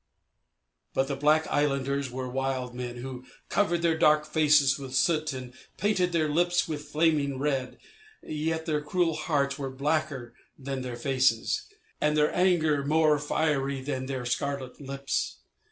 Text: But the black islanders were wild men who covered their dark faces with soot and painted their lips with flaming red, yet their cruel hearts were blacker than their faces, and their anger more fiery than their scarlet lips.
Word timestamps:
But 0.95 1.07
the 1.07 1.15
black 1.15 1.45
islanders 1.51 2.09
were 2.09 2.27
wild 2.27 2.73
men 2.73 2.95
who 2.95 3.23
covered 3.49 3.83
their 3.83 3.95
dark 3.99 4.25
faces 4.25 4.79
with 4.79 4.95
soot 4.95 5.31
and 5.31 5.53
painted 5.77 6.11
their 6.11 6.27
lips 6.27 6.67
with 6.67 6.85
flaming 6.89 7.37
red, 7.37 7.77
yet 8.23 8.65
their 8.65 8.81
cruel 8.81 9.13
hearts 9.13 9.59
were 9.59 9.69
blacker 9.69 10.33
than 10.57 10.81
their 10.81 10.97
faces, 10.97 11.67
and 12.01 12.17
their 12.17 12.33
anger 12.35 12.83
more 12.83 13.19
fiery 13.19 13.79
than 13.79 14.07
their 14.07 14.25
scarlet 14.25 14.81
lips. 14.81 15.41